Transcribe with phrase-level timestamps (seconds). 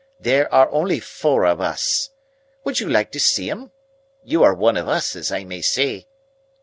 [0.19, 2.09] There are only four of us.
[2.63, 3.69] Would you like to see 'em?
[4.23, 6.07] You are one of us, as I may say."